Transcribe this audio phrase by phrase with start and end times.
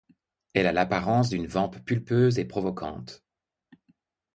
[0.55, 3.23] Elle a l'apparence d'une vamp pulpeuse et provocante.